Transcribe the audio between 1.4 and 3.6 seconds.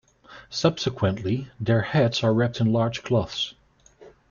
their heads are wrapped in large cloths.